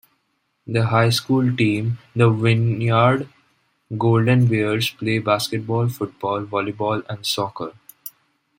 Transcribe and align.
The 0.65 0.87
high 0.87 1.11
school 1.11 1.55
team 1.55 1.99
the 2.15 2.27
Wynyard 2.31 3.27
Golden 3.95 4.47
Bears 4.47 4.89
play 4.89 5.19
basketball, 5.19 5.89
football, 5.89 6.41
volleyball, 6.43 7.05
and 7.07 7.23
soccer. 7.23 7.73